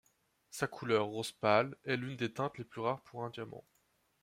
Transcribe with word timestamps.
Sa 0.49 0.65
couleur, 0.65 1.05
rose 1.05 1.31
pâle, 1.31 1.77
est 1.83 1.95
l'une 1.95 2.15
des 2.17 2.33
teintes 2.33 2.57
les 2.57 2.63
plus 2.63 2.81
rares 2.81 3.01
pour 3.03 3.23
un 3.23 3.29
diamant. 3.29 3.63